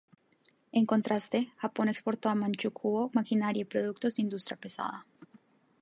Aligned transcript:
En 0.71 0.87
contraste, 0.87 1.53
Japón 1.61 1.87
exportó 1.87 2.29
a 2.29 2.33
Manchukuo 2.33 3.11
maquinaria 3.13 3.61
y 3.61 3.65
productos 3.65 4.15
de 4.15 4.23
Industria 4.23 4.57
pesada. 4.57 5.05